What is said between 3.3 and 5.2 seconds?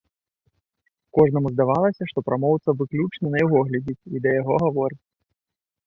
на яго глядзіць і да яго гаворыць.